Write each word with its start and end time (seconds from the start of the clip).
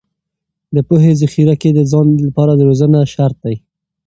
د 0.75 0.77
پوهې 0.87 1.11
ذخیره 1.21 1.55
کې 1.61 1.69
د 1.73 1.79
ځان 1.91 2.07
لپاره 2.27 2.61
روزنه 2.67 2.99
شرط 3.13 3.37
دی. 3.45 3.55